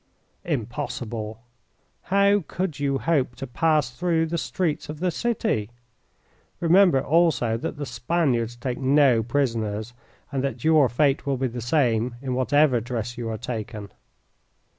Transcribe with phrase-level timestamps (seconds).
[0.45, 1.43] "Impossible!
[2.05, 5.69] How could you hope to pass through the streets of the city?
[6.59, 9.93] Remember, also, that the Spaniards take no prisoners,
[10.31, 13.91] and that your fate will be the same in whatever dress you are taken."